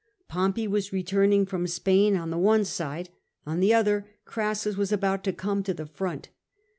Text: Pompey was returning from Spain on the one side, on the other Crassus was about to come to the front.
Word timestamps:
Pompey 0.27 0.67
was 0.67 0.91
returning 0.91 1.45
from 1.45 1.67
Spain 1.67 2.15
on 2.17 2.31
the 2.31 2.37
one 2.39 2.65
side, 2.65 3.09
on 3.45 3.59
the 3.59 3.71
other 3.71 4.07
Crassus 4.25 4.75
was 4.75 4.91
about 4.91 5.23
to 5.25 5.31
come 5.31 5.61
to 5.61 5.75
the 5.75 5.85
front. 5.85 6.29